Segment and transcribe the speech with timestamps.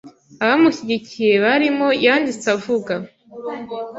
[0.43, 2.93] Abamushyigikiye barimo yanditse avuga